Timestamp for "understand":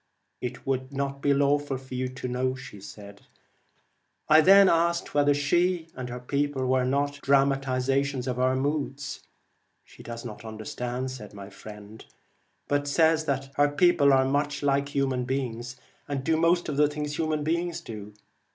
10.43-11.11